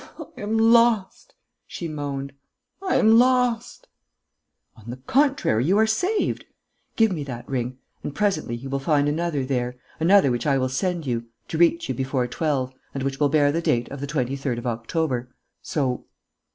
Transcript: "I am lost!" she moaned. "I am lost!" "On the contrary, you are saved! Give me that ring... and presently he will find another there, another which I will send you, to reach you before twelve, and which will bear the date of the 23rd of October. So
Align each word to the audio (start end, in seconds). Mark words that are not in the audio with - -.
"I 0.17 0.41
am 0.41 0.57
lost!" 0.57 1.35
she 1.67 1.87
moaned. 1.87 2.33
"I 2.81 2.95
am 2.95 3.19
lost!" 3.19 3.87
"On 4.75 4.89
the 4.89 4.97
contrary, 4.97 5.65
you 5.65 5.77
are 5.77 5.85
saved! 5.85 6.43
Give 6.95 7.11
me 7.11 7.23
that 7.25 7.47
ring... 7.47 7.77
and 8.01 8.15
presently 8.15 8.55
he 8.57 8.67
will 8.67 8.79
find 8.79 9.07
another 9.07 9.45
there, 9.45 9.75
another 9.99 10.31
which 10.31 10.47
I 10.47 10.57
will 10.57 10.69
send 10.69 11.05
you, 11.05 11.25
to 11.49 11.57
reach 11.59 11.87
you 11.87 11.93
before 11.93 12.25
twelve, 12.25 12.73
and 12.95 13.03
which 13.03 13.19
will 13.19 13.29
bear 13.29 13.51
the 13.51 13.61
date 13.61 13.91
of 13.91 14.01
the 14.01 14.07
23rd 14.07 14.57
of 14.57 14.65
October. 14.65 15.29
So 15.61 16.05